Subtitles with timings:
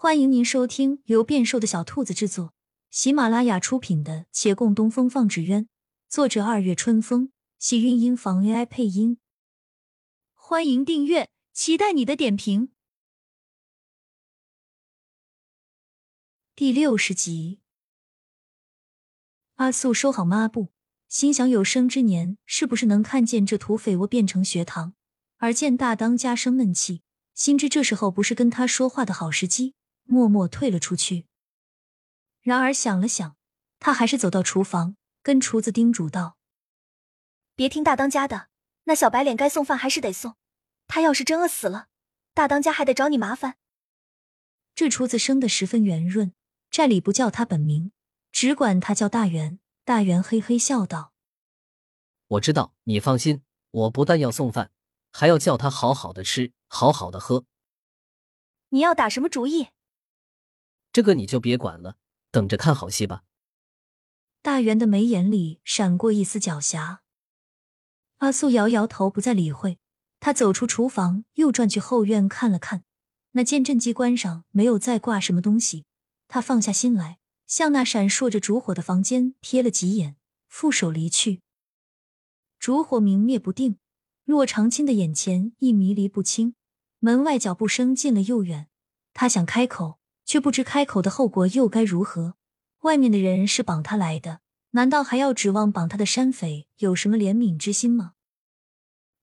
[0.00, 2.54] 欢迎您收听由变瘦的小兔子制作、
[2.88, 5.64] 喜马拉雅出品的《且共东风放纸鸢》，
[6.08, 9.18] 作者二月春风，喜韵音房 AI 配音。
[10.34, 12.70] 欢迎订阅，期待你的点评。
[16.54, 17.58] 第六十集，
[19.56, 20.68] 阿素收好抹布，
[21.08, 24.94] 心想有生之年是不是能看见这土匪窝变成学堂？
[25.38, 27.02] 而见大当家生闷气，
[27.34, 29.74] 心知这时候不是跟他说话的好时机。
[30.08, 31.26] 默默退了出去。
[32.40, 33.36] 然而想了想，
[33.78, 36.38] 他还是走到厨房，跟厨子叮嘱道
[37.54, 38.48] ：“别听大当家的，
[38.84, 40.36] 那小白脸该送饭还是得送。
[40.86, 41.88] 他要是真饿死了，
[42.32, 43.58] 大当家还得找你麻烦。”
[44.74, 46.32] 这厨子生得十分圆润，
[46.70, 47.92] 寨里不叫他本名，
[48.32, 49.60] 只管他叫大元。
[49.84, 51.12] 大元嘿嘿笑道
[52.28, 54.70] ：“我知道，你放心，我不但要送饭，
[55.12, 57.44] 还要叫他好好的吃，好好的喝。
[58.70, 59.68] 你要打什么主意？”
[60.98, 61.96] 这个你就别管了，
[62.32, 63.22] 等着看好戏吧。
[64.42, 66.98] 大元的眉眼里闪过一丝狡黠。
[68.16, 69.78] 阿素摇摇头，不再理会。
[70.18, 72.82] 他走出厨房，又转去后院看了看，
[73.30, 75.84] 那见证机关上没有再挂什么东西。
[76.26, 80.16] 他放下心来，向那闪烁着烛火的房间瞥了几眼，
[80.48, 81.42] 负手离去。
[82.58, 83.78] 烛火明灭不定，
[84.24, 86.56] 骆长青的眼前亦迷离不清。
[86.98, 88.68] 门外脚步声近了又远，
[89.14, 89.97] 他想开口。
[90.28, 92.34] 却不知开口的后果又该如何。
[92.80, 94.40] 外面的人是绑他来的，
[94.72, 98.12] 难道还要指望绑他的山匪有什么怜悯之心吗？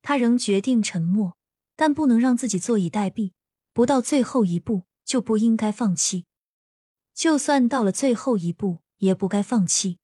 [0.00, 1.36] 他仍决定沉默，
[1.74, 3.32] 但不能让自己坐以待毙。
[3.72, 6.26] 不到最后一步，就不应该放弃；
[7.12, 9.98] 就算到了最后一步，也不该放弃。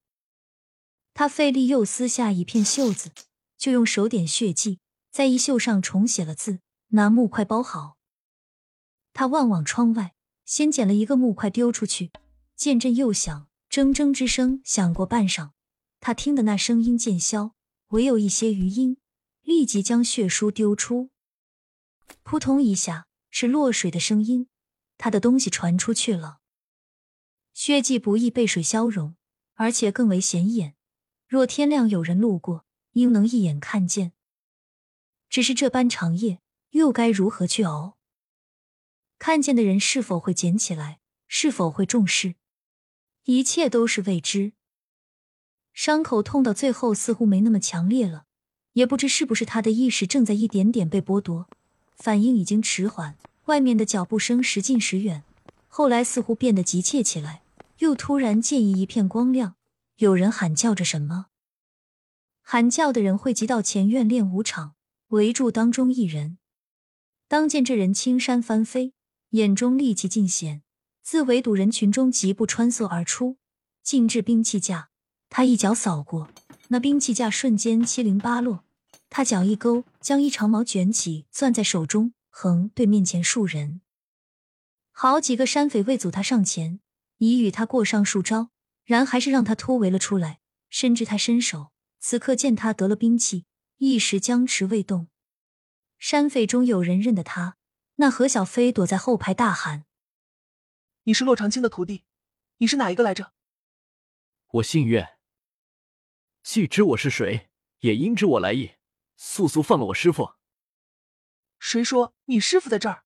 [1.14, 3.12] 他费力又撕下一片袖子，
[3.56, 4.80] 就用手点血迹，
[5.12, 7.98] 在衣袖上重写了字，拿木块包好。
[9.12, 10.16] 他望望窗外。
[10.48, 12.10] 先捡了一个木块丢出去，
[12.56, 15.50] 见震又响，铮铮之声响过半晌。
[16.00, 17.54] 他听的那声音渐消，
[17.88, 18.96] 唯有一些余音，
[19.42, 21.10] 立即将血书丢出。
[22.22, 24.48] 扑通一下，是落水的声音。
[24.96, 26.38] 他的东西传出去了。
[27.52, 29.16] 血迹不易被水消融，
[29.52, 30.76] 而且更为显眼。
[31.26, 34.14] 若天亮有人路过，应能一眼看见。
[35.28, 37.97] 只是这般长夜，又该如何去熬？
[39.18, 41.00] 看见的人是否会捡起来？
[41.26, 42.36] 是否会重视？
[43.24, 44.52] 一切都是未知。
[45.74, 48.24] 伤口痛到最后似乎没那么强烈了，
[48.72, 51.48] 也不知是不是他的意识正在一点点被剥夺，
[51.96, 53.16] 反应已经迟缓。
[53.44, 55.24] 外面的脚步声时近时远，
[55.68, 57.42] 后来似乎变得急切起来，
[57.78, 59.56] 又突然见一一片光亮，
[59.96, 61.26] 有人喊叫着什么。
[62.42, 64.74] 喊叫的人汇集到前院练武场，
[65.08, 66.38] 围住当中一人。
[67.26, 68.94] 当见这人青衫翻飞。
[69.30, 70.62] 眼中戾气尽显，
[71.02, 73.36] 自围堵人群中疾步穿梭而出，
[73.82, 74.88] 径至兵器架。
[75.28, 76.30] 他一脚扫过，
[76.68, 78.64] 那兵器架瞬间七零八落。
[79.10, 83.82] 他脚一勾，将一长矛卷起，攥在手中，横对面前数人。
[84.90, 86.80] 好几个山匪未阻他上前，
[87.18, 88.48] 已与他过上数招，
[88.86, 90.40] 然还是让他突围了出来。
[90.70, 93.44] 深知他身手，此刻见他得了兵器，
[93.76, 95.08] 一时僵持未动。
[95.98, 97.57] 山匪中有人认得他。
[98.00, 99.84] 那何小飞躲在后排大喊
[101.02, 102.04] ：“你是洛长青的徒弟，
[102.58, 103.32] 你是哪一个来着？”
[104.54, 105.18] 我姓岳，
[106.44, 107.50] 既知我是谁，
[107.80, 108.74] 也应知我来意，
[109.16, 110.34] 速速放了我师傅。
[111.58, 113.02] 谁说你师傅在这儿？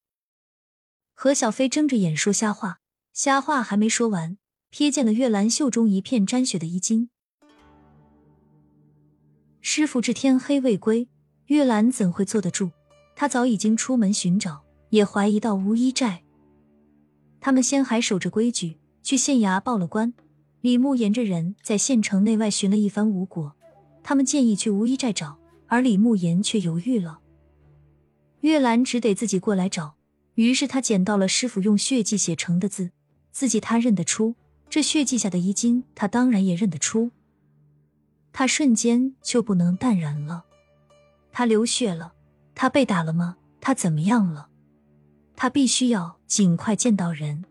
[1.14, 2.82] 何小飞睁着眼说瞎话，
[3.14, 4.36] 瞎话还没说完，
[4.70, 7.08] 瞥见了月兰袖中一片沾血的衣襟。
[9.62, 11.08] 师傅至天黑未归，
[11.46, 12.72] 月兰怎会坐得住？
[13.16, 14.66] 他早已经出门寻找。
[14.92, 16.22] 也怀疑到乌衣寨，
[17.40, 20.12] 他们先还守着规矩，去县衙报了官。
[20.60, 23.56] 李牧沿着人在县城内外寻了一番无果，
[24.02, 27.20] 他们建议去乌衣寨找，而李牧言却犹豫了。
[28.42, 29.94] 月兰只得自己过来找，
[30.34, 32.90] 于是他捡到了师傅用血迹写成的字，
[33.30, 34.34] 字迹他认得出，
[34.68, 37.10] 这血迹下的衣襟他当然也认得出。
[38.30, 40.44] 他瞬间就不能淡然了，
[41.32, 42.12] 他流血了，
[42.54, 43.38] 他被打了吗？
[43.58, 44.50] 他怎么样了？
[45.36, 47.44] 他必须要尽快见到人。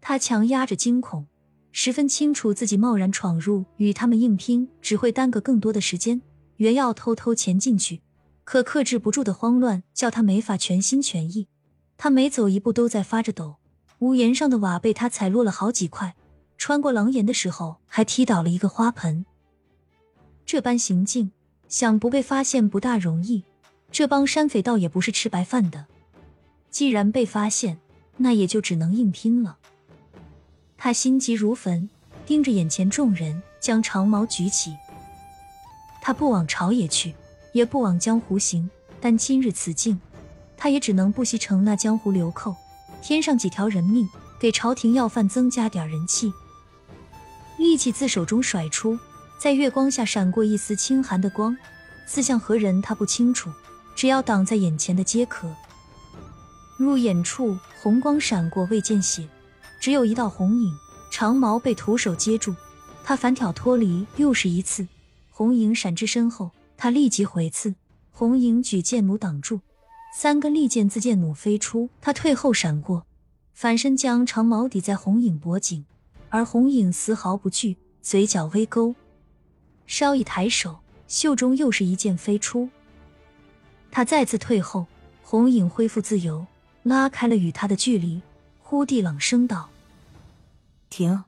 [0.00, 1.26] 他强压着惊恐，
[1.70, 6.20] 十分清楚自己贸然闯入与他们硬拼，只会耽搁更多的时间。
[6.56, 8.00] 原要偷偷潜进去，
[8.44, 11.48] 可克制不住的慌乱叫他没法全心全意。
[11.96, 13.56] 他每走一步都在发着抖。
[14.00, 16.16] 屋檐上的瓦被他踩落了好几块，
[16.58, 19.24] 穿过廊檐的时候还踢倒了一个花盆。
[20.44, 21.30] 这般行径，
[21.68, 23.44] 想不被发现不大容易。
[23.92, 25.86] 这帮山匪倒也不是吃白饭的。
[26.72, 27.78] 既然被发现，
[28.16, 29.58] 那也就只能硬拼了。
[30.78, 31.88] 他心急如焚，
[32.24, 34.74] 盯着眼前众人，将长矛举起。
[36.00, 37.14] 他不往朝野去，
[37.52, 38.68] 也不往江湖行，
[39.02, 40.00] 但今日此境，
[40.56, 42.56] 他也只能不惜成那江湖流寇，
[43.02, 44.08] 添上几条人命，
[44.40, 46.32] 给朝廷要饭增加点人气。
[47.58, 48.98] 利器自手中甩出，
[49.38, 51.54] 在月光下闪过一丝清寒的光，
[52.06, 53.50] 似向何人他不清楚，
[53.94, 55.46] 只要挡在眼前的皆可。
[56.82, 59.28] 入眼处红光闪过，未见血，
[59.80, 60.74] 只有一道红影。
[61.10, 62.54] 长矛被徒手接住，
[63.04, 64.88] 他反挑脱离，又是一刺。
[65.30, 67.74] 红影闪至身后，他立即回刺。
[68.10, 69.60] 红影举剑弩挡住，
[70.16, 73.04] 三根利剑自剑弩飞出，他退后闪过，
[73.52, 75.84] 反身将长矛抵在红影脖颈，
[76.30, 78.94] 而红影丝毫不惧，嘴角微勾，
[79.86, 82.70] 稍一抬手，袖中又是一剑飞出。
[83.90, 84.86] 他再次退后，
[85.22, 86.46] 红影恢复自由，
[86.82, 88.22] 拉开了与他的距离，
[88.60, 89.70] 忽地冷声道
[90.90, 91.24] ：“停，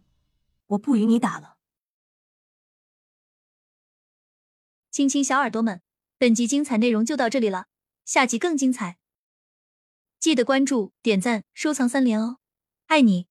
[0.67, 1.56] 我不与你打了。”
[4.91, 5.81] 亲亲小耳朵们，
[6.19, 7.67] 本集精彩内容就到这里了，
[8.05, 8.99] 下集更精彩，
[10.21, 12.39] 记得关注、点赞、收藏三连哦，
[12.87, 13.29] 爱你！